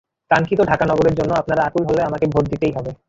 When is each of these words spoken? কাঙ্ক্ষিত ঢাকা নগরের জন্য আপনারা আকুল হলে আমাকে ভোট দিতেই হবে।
কাঙ্ক্ষিত 0.31 0.59
ঢাকা 0.61 0.85
নগরের 0.85 1.15
জন্য 1.15 1.31
আপনারা 1.33 1.61
আকুল 1.63 1.83
হলে 1.85 2.01
আমাকে 2.03 2.25
ভোট 2.27 2.45
দিতেই 2.51 2.73
হবে। 2.77 2.91